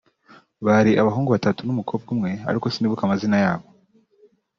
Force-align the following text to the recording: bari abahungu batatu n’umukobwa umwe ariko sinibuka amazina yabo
bari 0.65 0.91
abahungu 1.01 1.29
batatu 1.35 1.61
n’umukobwa 1.63 2.09
umwe 2.15 2.31
ariko 2.49 2.65
sinibuka 2.73 3.01
amazina 3.03 3.37
yabo 3.43 3.67